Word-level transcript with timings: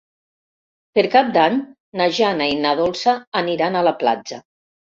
Per 0.97 1.03
Cap 1.15 1.29
d'Any 1.35 1.59
na 2.01 2.09
Jana 2.21 2.49
i 2.55 2.57
na 2.65 2.73
Dolça 2.81 3.17
aniran 3.45 3.79
a 3.79 3.87
la 3.93 3.97
platja. 4.05 4.45